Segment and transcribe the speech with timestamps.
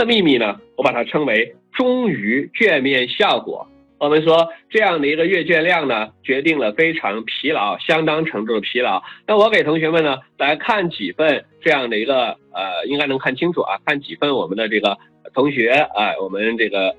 [0.00, 3.66] 的秘密呢，我把它称为忠于卷面效果。
[3.98, 9.02] 我们说这样的一个阅卷量呢，决定了非常疲劳、相当程度的疲劳。
[9.26, 14.96] 那我给同学们呢来看几份这样的一个呃，应该能看清楚啊，看几份我们的这个
[15.34, 16.96] 同学啊，我们这个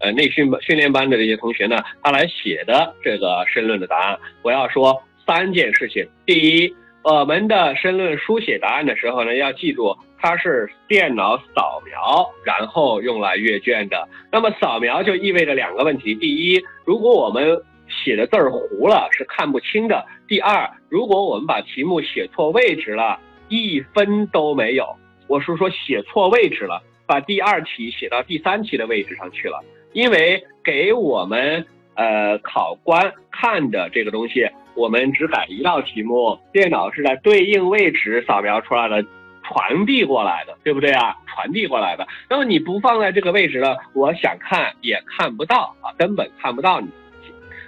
[0.00, 4.18] 呃内训训练班的这些同学呢，他来写的这个申论的答案。
[4.42, 6.74] 我要说三件事情：第一，
[7.08, 9.96] 我们的申论书写答案的时候呢，要记住。
[10.18, 14.08] 它是电脑扫描，然后用来阅卷的。
[14.32, 24.84] 那么扫描就意味着两个问题：第一，如果我们写的字儿糊了，是看不清的；第二，如果我们把题目写错位置了，一分都没有。
[25.28, 31.64] 我是说写错位置了，把第二题写到第三题的位置上去了，因为给我们
[31.94, 34.44] 呃考官看的这个东西，
[34.76, 39.04] 我们只改一道题目，电脑是在对应位置扫描出来的。
[39.48, 41.14] 传递过来的，对不对啊？
[41.28, 43.76] 传递过来的，那么你不放在这个位置呢？
[43.92, 46.88] 我想看也看不到啊，根本看不到你。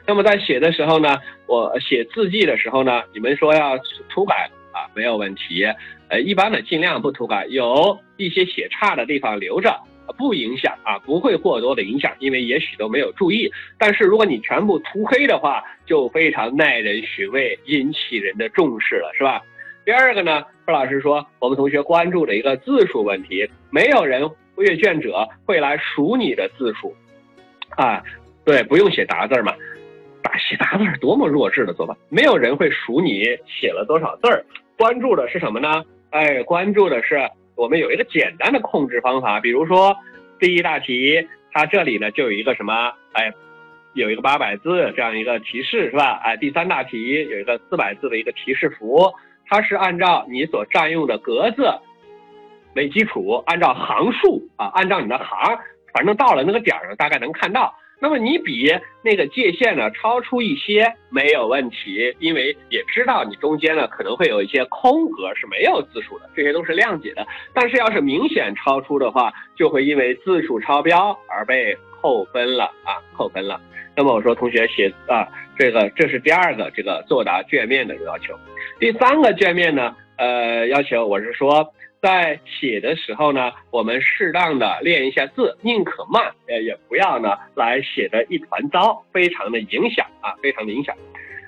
[0.05, 3.79] 那么在写的时候呢，我写字迹的时候呢，你们说要
[4.09, 5.65] 涂改啊，没有问题。
[6.09, 9.79] 呃，一般的尽量不涂改，有一些写差的地方留着，
[10.17, 13.51] 不影响啊，不会过多的影响，因为也许都没有注意。
[13.79, 19.43] 但是如果你全部涂黑的话，就非常耐人寻味，引起人的重视了，是吧？
[19.85, 24.29] 第二个呢，傅老师说，我们同学关注的一个字数问题，没有人
[24.59, 26.95] 阅卷者会来数你的字数，
[27.71, 28.03] 啊，
[28.45, 29.55] 对，不用写答字嘛，
[30.23, 34.45] 打写答字多么弱智的做法，没有人会数你写了多少字儿，
[34.77, 35.83] 关注的是什么呢？
[36.11, 37.17] 哎，关注的是
[37.59, 39.95] 我们有一个简单的控制方法，比如说
[40.39, 43.33] 第一大题，它这里呢就有一个什么，哎，
[43.95, 46.21] 有一个八百字这样一个提示是吧？
[46.23, 49.13] 哎，第三大题有一个四百字的一个提示符。
[49.49, 51.69] 它是按照你所占用的格子
[52.77, 55.59] 为基础，按照行数啊，按照你的行，
[55.93, 57.75] 反正到了那个点儿上大概能看到。
[58.01, 58.71] 那么你比
[59.03, 67.27] 那个界限呢超出一些没有问题，因为也知道你中间呢可能会有一些空格是没有字数的，这些都是谅解的。
[67.53, 73.61] 但是要是明显超出的话，就会因为字数超标而被扣分了啊，扣分了。
[73.97, 75.27] 那么我说同学写啊，
[75.59, 78.33] 这个这是第二个这个作答卷面的要求。
[78.79, 81.69] 第三个卷面呢，呃，要求我是说，
[82.01, 90.95] 在写的时候呢，我们适当的练一下字，宁可慢，呃，也不要呢来写的一团糟，非常的影响啊，非常的影响。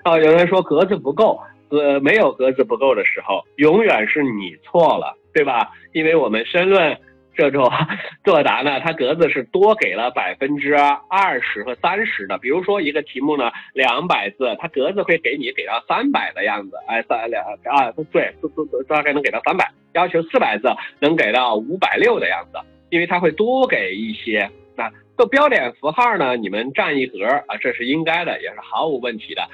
[0.02, 1.40] 啊，有人说格子不够，
[1.70, 5.70] 呃，没有格子不够的时候，永远是你错了，对吧？
[5.92, 6.96] 因为我们申论。
[7.32, 7.70] 这种
[8.22, 12.36] 作答呢，它格子是多给了百分之二十和三十的。
[12.36, 19.70] 比如说一个题目呢，两百字，它格子会给你给到三百的样子，哎，三两啊，对，都都大概能给到三百。
[19.92, 20.68] 要求四百字
[20.98, 22.58] 能给到五百六的样子，
[22.90, 24.50] 因为它会多给一些。
[24.76, 29.48] 那做标点符号呢，你们占一格啊，这是应该的，也是毫无问题的。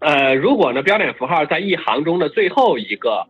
[0.00, 3.26] 呃，如果呢，标点符号在一行中的最后一个。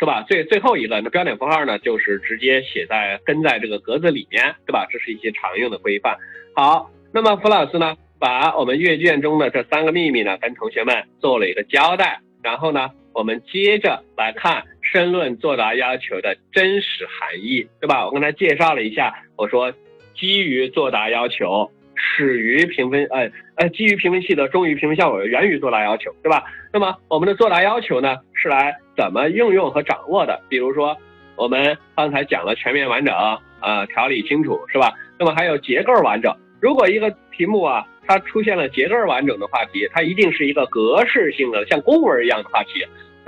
[0.00, 0.22] 对吧？
[0.26, 4.86] 最最后一个，那标点符号呢，就是直接写在跟在这个格子里面，对吧？
[4.90, 6.16] 这是一些常用的规范。
[6.56, 12.18] 好，那么付老师呢，把我们阅卷中的这三个秘密呢，跟同学们做了一个交代。
[12.42, 18.04] 然后呢，我们接着来看申论作答要求的真实含义，对吧？
[18.06, 19.72] 我跟他介绍了一下，我说
[20.14, 21.70] 基于作答要求。
[22.02, 26.42] 始于评分，呃呃，基于评分细则，终于评分效果，源于作答要求，对吧？
[26.72, 30.40] 那么我们的作答要求呢，是来怎么应用和掌握的？
[30.48, 30.96] 比如说，
[31.36, 33.14] 我们刚才讲了全面完整，
[33.60, 34.94] 啊，条理清楚，是吧？
[35.18, 36.34] 那么还有结构完整。
[36.58, 42.82] 如果一个题目啊，它出现了结构完整的话题，它一定是一个格式性的，像公文一样的话题。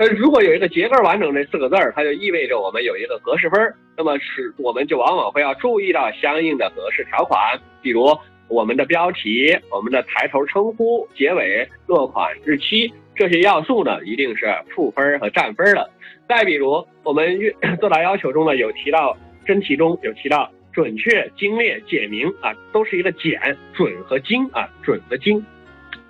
[0.05, 3.73] 那如果有一个结构完整这四个字儿，它就意味着我们有一个格式分儿。
[3.95, 7.39] 那么是，我们就往往会要注意到相应的格式条款，
[7.81, 8.05] 比如。
[8.49, 14.45] 我们的标题、我们的抬头称呼、结尾落款日期这些要素呢，一定是
[14.75, 15.89] 赋分和占分的。
[16.27, 17.39] 再比如，我们
[17.79, 23.39] 作答 要求中呢，有提到真题中有提到准确、精炼、简明啊，都是一个简、
[23.73, 25.43] 准和精啊，准和精。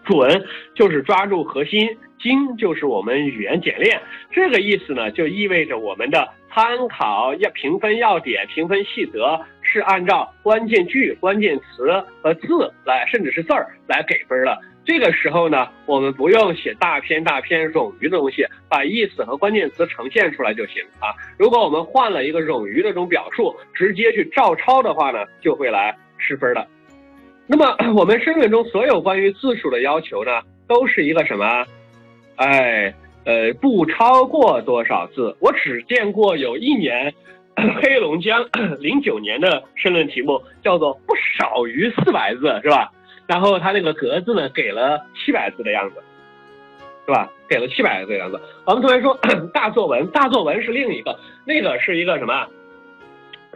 [0.04, 0.44] 准
[0.76, 1.88] 就是抓住核心，
[2.24, 4.02] 精就是我们语言简练。
[4.32, 9.40] 这个意思呢，就意味着我们的参考要评分要点、评分细则。
[9.66, 11.90] 是按照关键句、关键词
[12.22, 12.48] 和字
[12.86, 14.56] 来，甚至是字儿来给分的。
[14.86, 21.16] 这个时候呢，我们不用写大篇大篇冗余的东西，把意思和关键词呈现出来就行啊。
[21.40, 26.68] 如果我们换了一个冗余的这种表述，直接去照抄的话呢，就会来失分的。
[27.48, 31.66] 那么我们申论中所有关于字数的要求呢，都是一个什么？
[32.44, 32.94] 哎，
[33.26, 35.36] 呃，不超过多少字？
[35.40, 37.14] 我只见过有一年。
[37.56, 38.44] 黑龙江
[38.82, 42.92] 零九年的申论题目叫做不少于四百字，是吧？
[43.28, 46.04] 然后他那个格子呢给了七百字的样子，
[47.06, 47.32] 是吧？
[47.48, 48.42] 给了七百个字的样子。
[48.66, 49.16] 我们同学说
[49.54, 52.48] 大作文，大作文是另一个，那个是一个什么？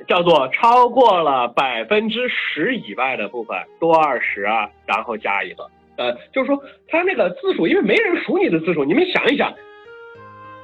[0.07, 5.67] 叫做超过了百分之十以外的部分多二十啊，然后加一个。
[5.97, 6.57] 呃，就是说
[6.87, 9.53] 他那个字数，因为没人数你的字数，你们想一想，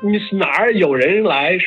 [0.01, 1.57] 你哪儿有人来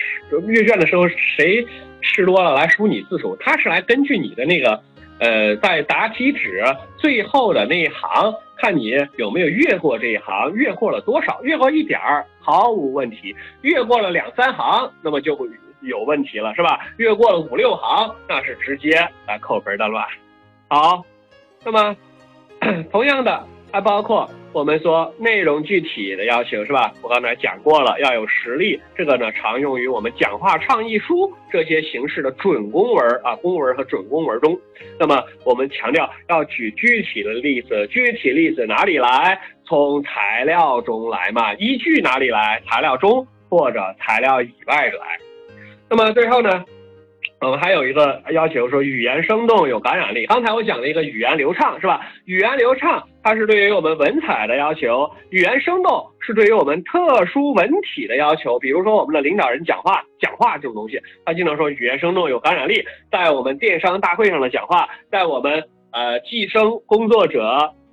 [0.47, 1.67] 阅卷的时候谁
[2.01, 3.37] 吃多了来数你字数？
[3.41, 4.81] 他是来根据你的那个
[5.19, 6.63] 呃，在答题纸
[6.97, 11.43] 最后的那一行，看你有没有越过这一行，越过了多少？
[11.43, 15.47] 越过一点儿毫无问题，越过了两三行，那么就会。
[15.83, 16.81] 有问题了是吧？
[16.97, 20.05] 越过了五六行，那是直接来扣分的了。
[20.69, 21.05] 好，
[21.63, 21.97] 那么
[22.91, 23.47] 同样的
[23.77, 26.91] 还包括我们说内容具体的要求是吧？
[27.03, 34.59] 我刚才讲过了，要有实例，这个呢常用于我们讲话倡议书这些形式的准公文啊，公文和准公文中。
[34.99, 39.39] 那么我们强调要举具体的例子，具体例子哪里来？
[39.67, 42.63] 从材料中来嘛，依据哪里来？
[42.67, 45.19] 材料中或者材料以外来。
[45.91, 46.65] 那么最后呢，
[47.41, 50.25] 我们还有一个要求，说语言生动有感染力。
[50.27, 52.01] 刚才我讲了一个语言流畅，是吧？
[52.25, 58.59] 语言流畅，它是对于我们文采的要求；语言生动是对于我们特殊文体的要求。
[58.59, 62.83] 比如说我们的领导人讲话，讲话这种东西，他经常说语言生动有感染力。
[63.11, 65.63] 在我们电商大会上的讲话，在我们
[65.93, 67.43] 呃计生工作者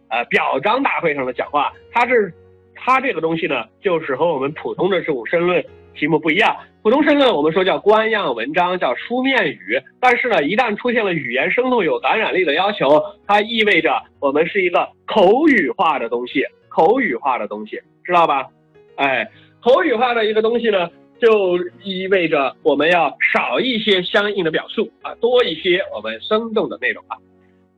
[0.10, 2.34] 呃表彰大会上的讲话，它是
[2.74, 5.62] 它这个东西呢，就是和我们普通的这种申论。
[5.96, 9.82] 题目不一样，普通申论我们说叫官样文章，叫书面语。
[10.02, 18.50] 但是呢，一旦出现了语言生动有感染力的要求，它意味着我们是一个口语化的东西，口语化的东西，知道吧？
[18.98, 19.26] 哎，
[19.62, 20.90] 口语化的一个东西呢，
[21.22, 27.16] 就意味着我们要少一些相应的表述啊，多一些我们生动的内容啊。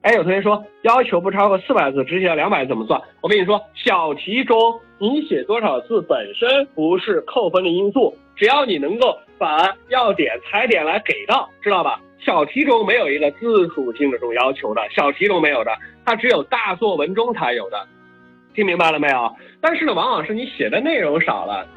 [0.06, 3.02] 哎，有同学说要求不超过四百字，只写了两百字怎么算？
[3.22, 4.56] 我跟你说，小题中
[5.00, 12.00] 你写多少字本身不是扣分的因素，只要你能够把要点、踩点来给到，知道吧？
[12.19, 15.72] 小题中没有一个字数性的这种要求的，小题中没有的，
[16.06, 17.88] 它只有大作文中才有的，
[18.54, 19.36] 听明白了没有？
[19.60, 21.68] 但是呢，往往是你写的内容少了，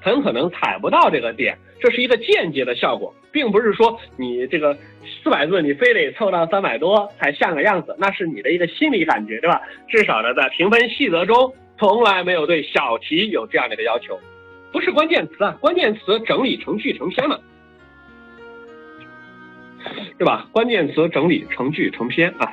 [0.00, 1.58] 很可能踩不到这个点。
[1.86, 4.76] 这是一个间接的效果，并不是说你这个
[5.22, 9.62] 四百字你非得凑到三百多才像个样子，那是你的一个心理感觉，对吧？
[9.86, 14.18] 至少呢，在评分细则中从来没有对小题有这样的一个要求，
[14.72, 17.38] 不是关键词啊，关键词整理成句成篇嘛，
[20.18, 20.48] 对吧？
[20.50, 22.52] 关键词整理成句成篇啊，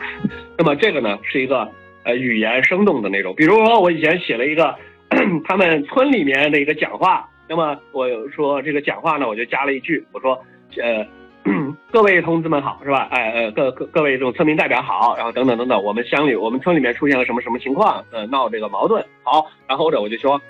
[0.60, 1.68] 那么这个呢是一个
[2.04, 4.76] 呃语言生动的那种，比如说我以前写了一个
[5.44, 7.28] 他们村里面的一个讲话。
[7.48, 10.42] 那么我说这个讲话呢，我就加了一句，我说，
[10.78, 11.06] 呃，
[11.92, 13.10] 各位同志们好，是吧？
[13.12, 18.04] 哎呃，各各各位这种村民代表好，然后等等等等，我们乡里我们村里面出现了什么什么情况？
[18.12, 20.42] 呃，闹这个矛盾，好，然后者我就说，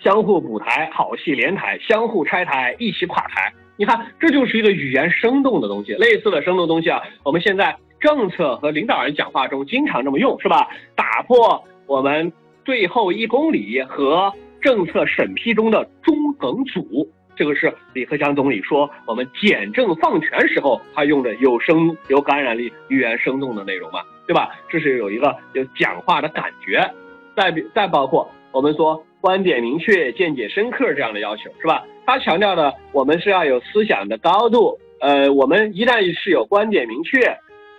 [0.00, 3.52] 相互补台，好戏连台，相互拆台，一起垮台。
[3.76, 10.68] 你看，这就是一个语言生动的东西，类似的生动东西啊，我们现在政策和领导人讲话中经常这么用，是吧？
[10.96, 12.30] 打破我们
[12.64, 14.30] 最后一公里和。
[14.60, 24.50] 政策审批中的中梗阻，这个是李克强总理说我们简政放权时候他用的有声有感染力、语言生动的内容嘛，对吧？
[24.68, 26.88] 这是有一个有讲话的感觉。
[27.36, 31.84] 再比再包括我们说观点明确、见解深刻这样的要求，是吧？
[32.04, 34.78] 他强调的我们是要有思想的高度。
[35.00, 37.20] 呃，我们一旦是有观点明确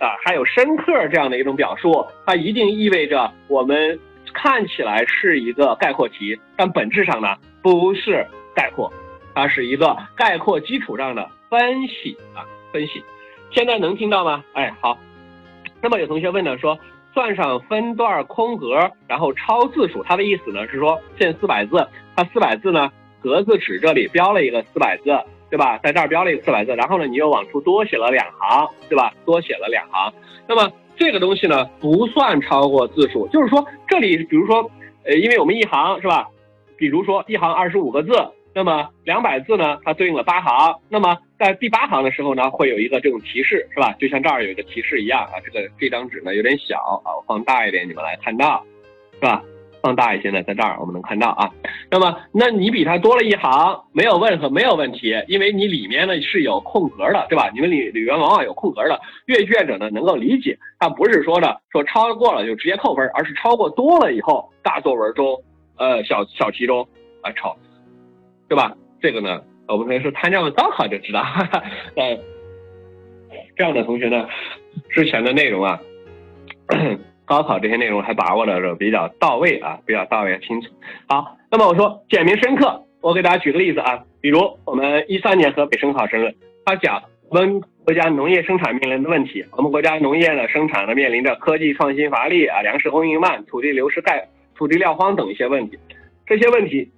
[0.00, 3.98] 啊，还有深刻这样的一种表述，它一定意味着我们。
[4.32, 8.92] 看起来是一个概括题，但本质上呢不是概括，
[9.34, 13.02] 它是一个概括基础上的分析啊分析。
[13.50, 14.44] 现在能听到吗？
[14.54, 14.98] 哎，好。
[15.80, 16.78] 那么有同学问呢，说
[17.12, 21.86] 算上分段空格，然后超字数，它的意思呢是说限四百字，
[22.16, 25.18] 它四百字呢格子纸这里标了一个四百字，
[25.50, 25.78] 对吧？
[25.78, 29.12] 在这儿标了一个四百字，然后呢你又往出多写了两行，对吧？
[29.24, 30.12] 多写了两行，
[30.46, 30.72] 那么。
[30.96, 34.70] 这个东西呢不算超过字数，就是说这里，比如说，
[35.04, 36.28] 呃，因为我们一行是吧？
[36.76, 38.12] 比如说一行二十五个字，
[38.54, 40.74] 那么两百字呢，它对应了八行。
[40.88, 43.92] 那么在第八行的时候呢，会有一个这种提示，是吧？
[43.98, 45.34] 就像这儿有一个提示一样啊。
[45.44, 48.64] 这个这张纸呢有点小啊，我放大一点，你们来看到，
[49.14, 49.42] 是吧？
[49.82, 51.50] 放大一些呢，在这儿我们能看到啊。
[51.90, 57.50] 那么，那你比它多了一行，没有问和没有问题，因为你里面呢是有空格的，对吧？
[57.52, 65.36] 你们里里面往往有空格的，阅卷者呢能够理解，它不是说的说超过了就直接扣分，而是超过多了以后，大作文中，
[65.76, 66.86] 呃，小小题中
[67.20, 67.56] 啊超，
[68.48, 68.74] 对吧？
[69.00, 71.20] 这个呢，我们同学说参加过高考就知道，
[71.96, 72.16] 呃，
[73.56, 74.28] 这样的同学呢，
[74.90, 75.80] 之前的内容啊，
[77.24, 80.68] 高考这些内容还把握的比较到位啊，比较到位清楚。
[81.08, 95.78] 好，那么我说简明深刻，我给大家举个例子啊，比如我们一三年河北省考生论，他讲我们国家农业生产面临的问题，我们国家农业的生产呢面临着科技创新乏力啊，粮食供应慢，土地流失盖土地撂荒等一些问题，
[96.26, 96.90] 这些问题。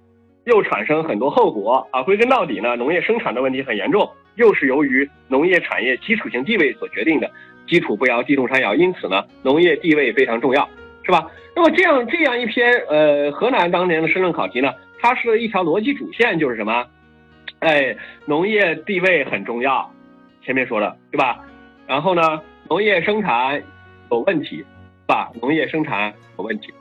[0.45, 2.03] 又产生很多后果啊！
[2.03, 7.27] 归根到底呢，农业生产的问题很严重，又是由于农业产业基础性地位所决定的，
[7.67, 10.67] 基础不摇，地动山摇，因此呢，农业地位非常重要，
[11.03, 11.27] 是吧？
[11.55, 16.85] 那么这样这样一篇呃，河南当年的申论考题呢，它是一条逻辑主线，就是什么？
[17.59, 17.95] 哎，
[18.25, 19.89] 农业地位很重要，
[20.43, 21.39] 前面说了，对吧？
[21.87, 23.61] 然后呢，农业生产
[24.11, 24.65] 有问题，是
[25.07, 25.31] 吧？
[25.41, 26.73] 农业生产有问题，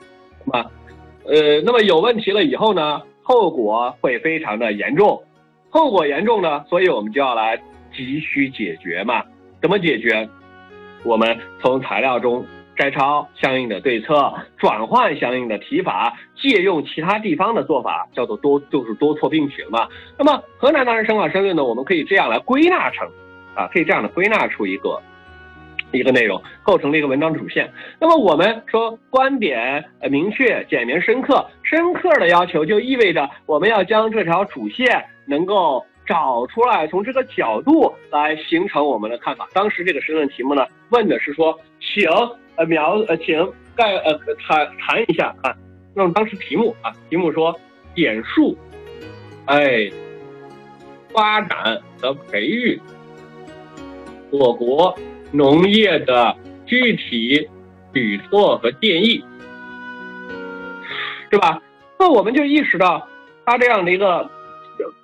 [0.44, 0.70] 那么
[1.26, 3.00] 呃，那么有问题了以后呢？
[3.26, 5.22] 后果会非常的严重，
[5.70, 7.58] 后果严重呢，所以我们就要来
[7.90, 9.24] 急需解决嘛。
[9.62, 10.28] 怎么解决？
[11.04, 12.44] 我们从材料中
[12.76, 19.86] 摘抄相应的对策，转换相应的提法，借用其他地方的做法，叫做多就是多错并举嘛。
[20.18, 23.06] 那么河南当时生考申论呢，我们可以这样来归纳成，
[23.54, 25.00] 啊，可以这样的归纳出一个。
[25.92, 27.72] 一个内容构成了一个文章主线。
[28.00, 31.46] 那么我们说观点呃明确、简明、深刻。
[31.62, 39.48] 深刻的要求就意味着我们要将这条主线能够找出来，从这个角度来形成我们的看法。
[39.52, 42.08] 当时这个申论题目呢，问的是说，请
[42.56, 45.54] 呃描呃请概呃谈谈一下啊。
[45.94, 47.58] 那么当时题目啊，题目说
[47.94, 48.56] 点数，
[49.46, 49.90] 哎，
[51.12, 52.80] 发展和培育
[54.30, 54.96] 我国。
[55.32, 57.50] 农业的具体
[57.92, 59.24] 举措和建议，
[61.28, 61.60] 是吧？
[61.98, 63.08] 那我们就意识到，
[63.44, 64.30] 他这样的一个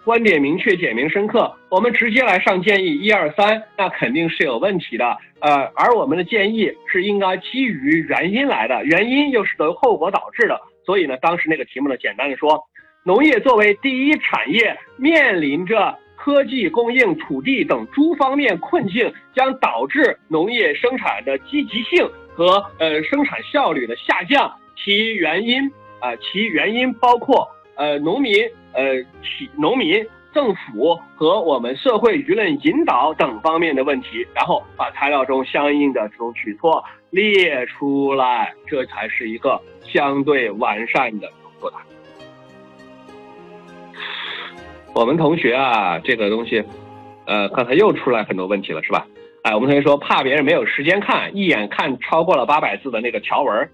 [0.05, 5.05] 观点明确、简明、深刻，我们直接来上建议一二三，那肯定是有问题的。
[5.41, 10.61] 呃，而我们的建议是应该基于原因来的，原因又是由后果导致的。
[10.85, 12.63] 所以呢，当时那个题目呢，简单的说，
[13.05, 15.97] 农业作为第一产业，面临着。
[16.23, 24.55] 科技供应、土地等诸方面困境将导致农业生产的积极性和呃生产效率的下降。
[24.77, 25.67] 其原因
[25.99, 28.35] 啊，其原因包括呃农民、
[28.73, 34.27] 呃企农民、政府和我们社会舆论引导等方面的问题。
[34.35, 41.79] 然后把材料中相应的这种举措列出来，这才是一个相对完善的作答。
[44.95, 46.65] 我们同学啊，这个东西，
[47.27, 49.07] 呃，刚才又出来很多问题了，是吧？
[49.43, 53.71] 哎，我们同学说怕别人没有时间看，一眼看超过了八百字的那个条文。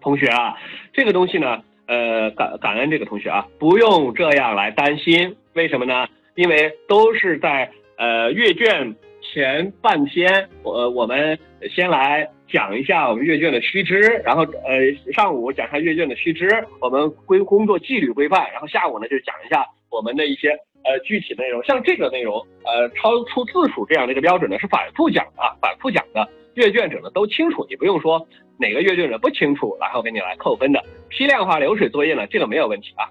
[0.00, 0.54] 同学啊，
[0.92, 1.62] 这个东西呢，
[1.92, 5.36] 呃，感感恩这个同学啊，不用这样来担心。
[5.52, 6.08] 为什么呢？
[6.36, 11.38] 因为都是在呃阅卷前半天，我我们
[11.70, 16.48] 先来讲一下我们阅卷的须知，然后呃上午讲一下阅卷的须知，
[16.80, 19.66] 我们规工作纪律规范，然后下午呢就讲一下。
[19.90, 20.48] 我们的一些
[20.84, 22.34] 呃具体内容，像这个内容，
[22.64, 28.26] 呃，超出字数这样的一个标准呢，是反复讲的，反复讲的，阅卷者呢都清楚，你不用说
[28.58, 30.82] 哪个阅卷者不清楚，然后给你来扣分的。
[31.08, 33.08] 批量化流水作业呢，这个没有问题啊。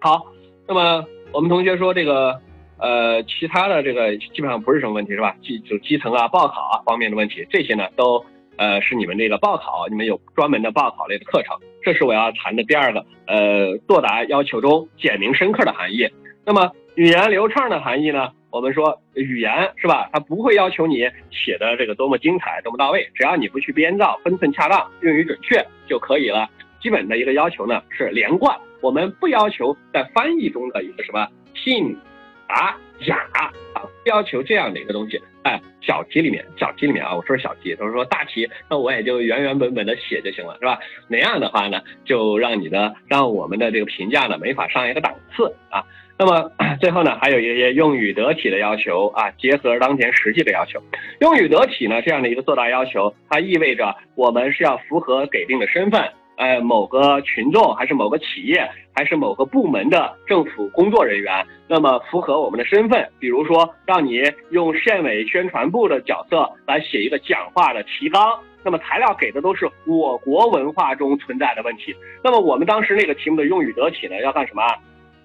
[0.00, 0.26] 好，
[0.66, 2.40] 那么我们同学说这个，
[2.78, 5.34] 呃，其他的这个基本上不是什么问题，是吧？
[5.42, 8.24] 基就基层啊、报考啊方面的问题，这些呢都
[8.56, 11.56] 呃是你们这个报考，你们有专门的报考类的课程。
[11.82, 16.08] 这是我要谈的第二个，呃，作答要求中简明深刻的含义。
[16.44, 18.30] 那么语言流畅的含义呢？
[18.52, 20.10] 我们说语言是吧？
[20.12, 26.46] 它不会要求你写的这个多么精彩、多么到位，只要你不去编造，分寸恰当，用语准确就可以了。
[26.78, 31.96] 基本的一个要求呢是连贯，我们不要求在翻译中的一个什么信
[32.46, 33.50] 达雅啊，
[34.04, 35.18] 不要求这样的一个东西。
[35.44, 40.78] 哎，小题里面，小题里面啊，我说小题，他说大题，那我也就原原本本的写就行了，是吧？
[41.08, 45.82] 那样的话呢，就让你的，让我们的这个评价呢，没法上一个档次啊。
[46.22, 46.48] 那么
[46.80, 50.80] 最后呢，还有一些用语得体的要求啊，结合当前实际的要求，
[51.20, 56.00] 用语得体呢，这样的一个作答要求，它意味着我们是要符合给定的身份。
[56.36, 71.94] 呃，某个群众，还是某个企业，还是某个部门的政府工作人员，那么符合我们的身份，比如说让你用县委宣传部的角色来写一个讲话的提纲，那么材料给的都是我国文化中存在的问题。
[72.22, 74.62] 那么我们当时那个题目的用语得体呢，要干什么？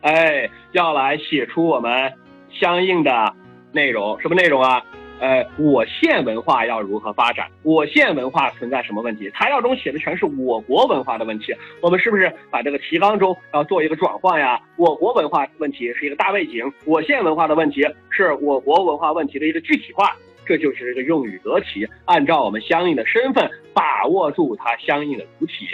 [0.07, 2.13] 哎，要来写出我们
[2.49, 3.33] 相应的
[3.73, 4.81] 内容，什么内容啊？
[5.19, 7.45] 呃，我县文化要如何发展？
[7.61, 9.29] 我县文化存在什么问题？
[9.31, 14.57] 材料中写的全是我国文化的问题，我们是不是把这个提纲中要做一个转换呀？
[14.77, 25.67] 我国文化问题是一个大背景，我县文化的问题是我国文化问题的一个具体化，这就是这个用语得体，按照我们相应的身份把握住它相应的主体。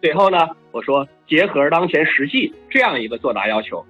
[0.00, 3.84] 最后呢，我说结合当前实际这样一个作答要求。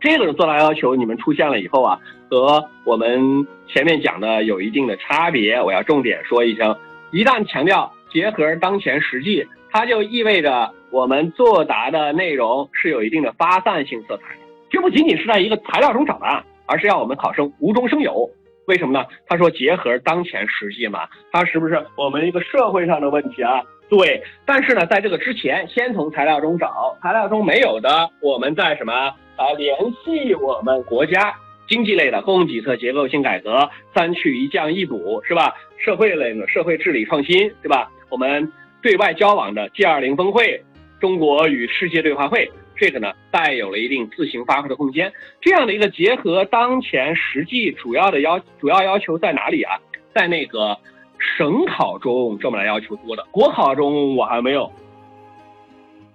[0.00, 1.98] 这个作答要求你们出现了以后啊，
[2.30, 5.60] 和我们前面讲的有一定的差别。
[5.60, 6.76] 我要重点说一声，
[7.12, 18.28] 一旦强调结合当前实际，它就意味着我们作答的内容是有一定的发散性色彩的，就不仅仅是在一个材料中找答案，而是要我们考生无中生有。
[18.66, 19.06] 为什么呢？
[19.28, 23.62] 他说结合当前实际嘛，它是不是我们一个社会上的问题啊？
[23.88, 24.22] 对。
[24.44, 28.92] 但是呢，在这个之前，先从材料中找，材料中没有的，我们在什么？
[29.36, 31.34] 啊，联系我们国家
[31.68, 35.54] 经济类的供给侧结构性改革，三去一降一补，是吧？
[35.78, 37.90] 社会类的社会治理创新，对吧？
[38.08, 38.50] 我们
[38.80, 40.62] 对外交往的 G 二零峰会，
[41.00, 45.12] 中国与世界对话会，这个呢带有了一定自行发挥的空间。
[45.40, 49.76] 这样的一个结合当前实际主要的要主要要求在哪里啊？
[50.14, 50.74] 在那个
[51.18, 54.70] 省考中这么来要求多的，国考中我还没有。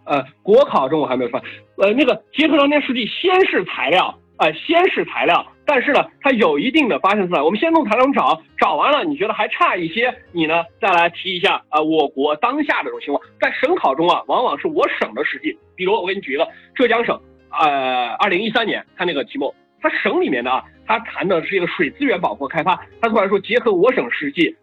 [0.04, 1.40] 呃，国考中我还没有发，
[1.78, 7.42] 呃，那个结合当年实际，先是材料，呃，先是材料，但是呢，它有一定的发现色彩。
[7.42, 15.56] 我们先从材料中找，找完了，你觉得还差一些，你呢再来提一下啊，我国当下这种情况，在省考中啊，往往是我省的实际。
[15.76, 17.18] 比如我给你举一个浙江省，
[17.52, 24.54] 呃，二零一三年它那个题目，它省里面的啊，它谈的是一个水资源保护开发，它突然说结合我省实际。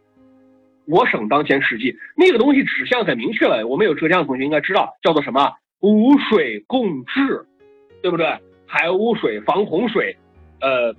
[0.88, 5.52] 我省当前实际那个东西指向很明确了，我们有浙江的同学应该知道，叫做什么？
[5.80, 7.44] 污水共治，
[8.02, 8.26] 对不对？
[8.66, 10.16] 排污水、防洪水，
[10.60, 10.94] 呃，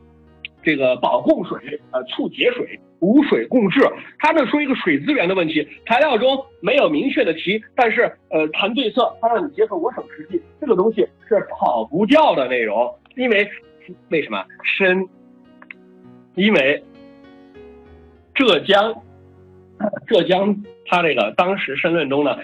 [0.64, 1.58] 这个保供水，
[1.92, 3.82] 呃，促节水，污水共治。
[4.20, 13.50] 他这说一个水资源的问题，材料中没有明确的提，但是呃，谈对策，他让你结合我省实际，这个东西是跑不掉的内容，因为
[14.10, 15.08] 为什么深？
[16.36, 16.84] 因为
[18.36, 18.96] 浙江。
[20.10, 20.56] 浙江，
[20.88, 22.36] 它这个当时申论中呢，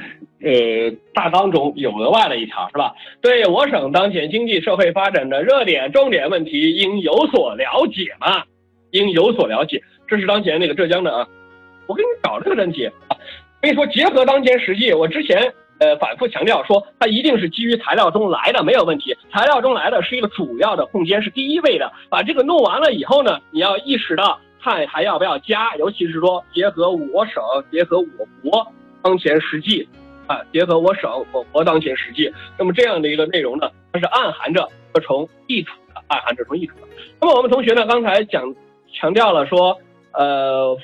[0.42, 2.94] 呃，大纲中有额外的一条是吧？
[3.22, 8.44] 对我省当前经济社会发展的热点重点问题应有所了解嘛，
[8.92, 9.82] 应有所了解。
[10.08, 11.28] 这是当前那个浙江的啊，
[11.88, 13.18] 我给你找这个问题啊。
[13.60, 19.18] 跟你说，结合当前实际，我之前呃反复强调说，它一定是基于材料中来的，没有问题。
[19.34, 21.92] 材料中来的是一个主要的空间，是第一位的。
[22.10, 24.40] 把这个弄完了以后呢，你要意识到。
[24.66, 28.66] 看还要不要加，尤其是说结合我省，结合我国
[29.04, 29.88] 当前实际，
[30.26, 36.88] 啊，结合我省我国当前实际，那么这样的一个内容呢，它是暗含着这重异处的，暗含着从意图的。
[37.22, 38.56] 那么我们同学呢，刚才讲
[38.92, 39.80] 强调了说，
[40.14, 40.76] 呃，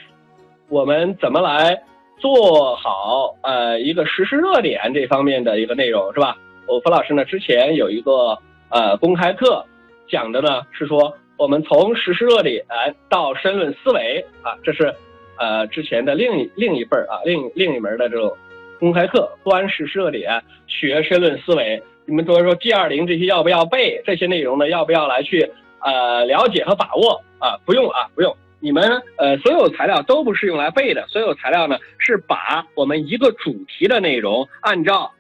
[0.70, 1.82] 我们怎么来
[2.20, 6.38] 做好呃一个实施热点这方面的一个内容是吧？
[6.68, 8.38] 我冯老师呢之前有一个
[8.70, 9.66] 呃公开课
[10.08, 11.12] 讲的呢是说。
[11.42, 12.64] 我们从实施热点
[13.10, 14.94] 到申论思维啊，这是
[15.40, 18.32] 呃之前的另一另一份啊，另另一门的这种
[18.80, 21.82] 公开课，观实施热点，学申论思维。
[22.06, 24.00] 你们说说 G 二零这些要不要背？
[24.06, 27.58] 这些内容呢，要不要来去呃了解和把握啊？
[27.66, 28.38] 不用啊，不用。
[28.60, 35.12] 你们呃所有材料都不是用来背的，所有材料呢是把我们一个主题的内容按照。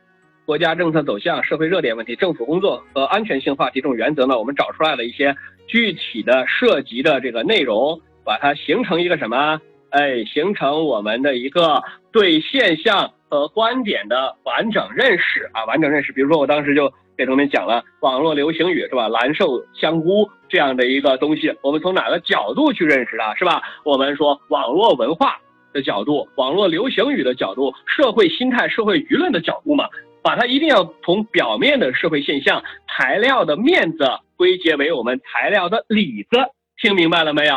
[0.44, 5.34] 国家政策走向、社会热点问题、政府工作和安全性话题这种原则呢，我们找出来了一些
[5.72, 9.58] 具体的涉及的这个内容，把它形成一个什么？
[9.92, 11.82] 哎，形成我们的一个
[12.12, 16.12] 对现象和观点的完整认识啊，完整认识。
[16.12, 19.08] 比如说，我当时就给同学们讲了网络流行语是吧？
[19.08, 23.62] 蓝瘦香菇这样的一个东西，我们从哪个角度去认识它是吧？
[23.86, 25.38] 我们说网络文化
[25.72, 29.88] 的角度、网络流行语的角度、社会心态、社会舆论的角度嘛。
[30.24, 36.38] 把它一定要从表面的社会现象、材料的面子归结为我们材料的里子，
[36.82, 37.56] 听明白了没有？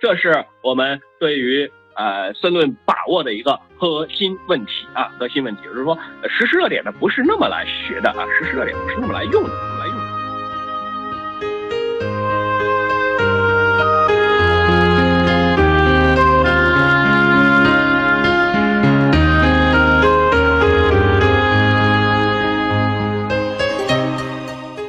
[0.00, 9.77] 这是我们对于呃申论把握的一个核心问题啊，核心问题就是说，实时热点呢不是那么来学的啊，实时热点不是那么来用的。